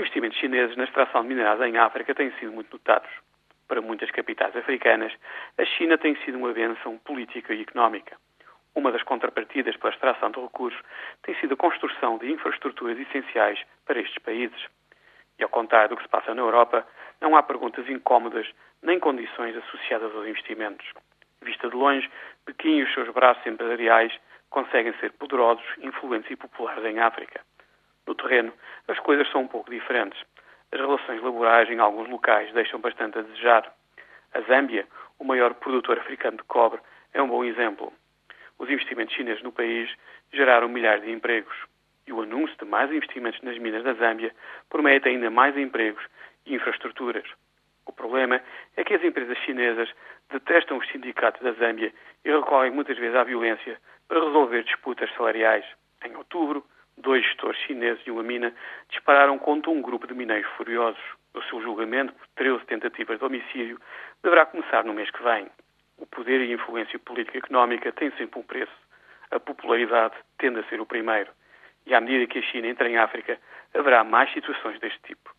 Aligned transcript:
investimentos 0.00 0.38
chineses 0.38 0.76
na 0.76 0.84
extração 0.84 1.22
de 1.22 1.28
minerais 1.28 1.60
em 1.60 1.76
África 1.76 2.14
têm 2.14 2.32
sido 2.38 2.52
muito 2.52 2.72
notados. 2.72 3.10
Para 3.68 3.80
muitas 3.80 4.10
capitais 4.10 4.56
africanas, 4.56 5.12
a 5.56 5.64
China 5.64 5.96
tem 5.96 6.16
sido 6.24 6.38
uma 6.38 6.52
bênção 6.52 6.98
política 6.98 7.54
e 7.54 7.62
económica. 7.62 8.16
Uma 8.74 8.90
das 8.90 9.02
contrapartidas 9.02 9.76
pela 9.76 9.92
extração 9.92 10.30
de 10.30 10.40
recursos 10.40 10.80
tem 11.22 11.34
sido 11.36 11.54
a 11.54 11.56
construção 11.56 12.18
de 12.18 12.32
infraestruturas 12.32 12.98
essenciais 12.98 13.60
para 13.84 14.00
estes 14.00 14.18
países. 14.22 14.66
E 15.38 15.42
ao 15.42 15.48
contrário 15.48 15.90
do 15.90 15.96
que 15.96 16.02
se 16.02 16.08
passa 16.08 16.34
na 16.34 16.42
Europa, 16.42 16.86
não 17.20 17.36
há 17.36 17.42
perguntas 17.42 17.88
incómodas 17.88 18.48
nem 18.82 18.98
condições 18.98 19.56
associadas 19.56 20.14
aos 20.14 20.26
investimentos. 20.26 20.86
Vista 21.42 21.68
de 21.68 21.76
longe, 21.76 22.10
Pequim 22.44 22.78
e 22.78 22.82
os 22.82 22.92
seus 22.94 23.08
braços 23.10 23.46
empresariais 23.46 24.12
conseguem 24.48 24.92
ser 24.94 25.12
poderosos, 25.12 25.64
influentes 25.78 26.30
e 26.30 26.36
populares 26.36 26.84
em 26.84 26.98
África. 26.98 27.40
No 28.10 28.16
terreno, 28.16 28.52
as 28.88 28.98
coisas 28.98 29.30
são 29.30 29.42
um 29.42 29.46
pouco 29.46 29.70
diferentes. 29.70 30.20
As 30.72 30.80
relações 30.80 31.22
laborais 31.22 31.70
em 31.70 31.78
alguns 31.78 32.08
locais 32.08 32.52
deixam 32.52 32.80
bastante 32.80 33.16
a 33.16 33.22
desejar. 33.22 33.72
A 34.34 34.40
Zâmbia, 34.40 34.84
o 35.16 35.22
maior 35.22 35.54
produtor 35.54 35.96
africano 35.96 36.38
de 36.38 36.42
cobre, 36.42 36.80
é 37.14 37.22
um 37.22 37.28
bom 37.28 37.44
exemplo. 37.44 37.92
Os 38.58 38.68
investimentos 38.68 39.14
chineses 39.14 39.44
no 39.44 39.52
país 39.52 39.88
geraram 40.32 40.68
milhares 40.68 41.04
de 41.04 41.12
empregos. 41.12 41.54
E 42.04 42.12
o 42.12 42.20
anúncio 42.22 42.56
de 42.58 42.64
mais 42.64 42.90
investimentos 42.90 43.40
nas 43.42 43.56
minas 43.58 43.84
da 43.84 43.92
Zâmbia 43.92 44.34
promete 44.68 45.08
ainda 45.08 45.30
mais 45.30 45.56
empregos 45.56 46.04
e 46.46 46.56
infraestruturas. 46.56 47.30
O 47.86 47.92
problema 47.92 48.42
é 48.76 48.82
que 48.82 48.94
as 48.94 49.04
empresas 49.04 49.38
chinesas 49.44 49.88
detestam 50.32 50.78
os 50.78 50.88
sindicatos 50.88 51.42
da 51.42 51.52
Zâmbia 51.52 51.92
e 52.24 52.28
recorrem 52.28 52.72
muitas 52.72 52.98
vezes 52.98 53.14
à 53.14 53.22
violência 53.22 53.78
para 54.08 54.18
resolver 54.18 54.64
disputas 54.64 55.08
salariais. 55.14 55.64
Em 56.04 56.16
outubro, 56.16 56.66
dois 57.00 57.24
chineses 57.80 58.04
de 58.04 58.10
uma 58.10 58.22
mina 58.22 58.52
dispararam 58.90 59.38
contra 59.38 59.70
um 59.70 59.80
grupo 59.80 60.06
de 60.06 60.12
mineiros 60.12 60.50
furiosos. 60.52 61.00
O 61.32 61.42
seu 61.44 61.62
julgamento, 61.62 62.12
por 62.12 62.26
13 62.36 62.64
tentativas 62.66 63.18
de 63.18 63.24
homicídio, 63.24 63.80
deverá 64.22 64.44
começar 64.44 64.84
no 64.84 64.92
mês 64.92 65.10
que 65.10 65.22
vem. 65.22 65.48
O 65.96 66.06
poder 66.06 66.40
e 66.42 66.50
a 66.50 66.54
influência 66.54 66.98
política 66.98 67.38
e 67.38 67.40
económica 67.40 67.90
têm 67.92 68.10
sempre 68.12 68.38
um 68.38 68.42
preço. 68.42 68.72
A 69.30 69.40
popularidade 69.40 70.14
tende 70.38 70.60
a 70.60 70.64
ser 70.64 70.80
o 70.80 70.86
primeiro. 70.86 71.30
E 71.86 71.94
à 71.94 72.00
medida 72.00 72.26
que 72.26 72.40
a 72.40 72.42
China 72.42 72.66
entra 72.66 72.88
em 72.88 72.98
África, 72.98 73.38
haverá 73.74 74.04
mais 74.04 74.30
situações 74.32 74.78
deste 74.80 75.00
tipo. 75.02 75.34